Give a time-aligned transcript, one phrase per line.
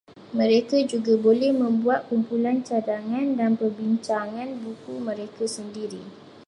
[0.39, 6.01] Mereka juga boleh membuat kumpulan cadangan dan perbincangan buku mereka sendiri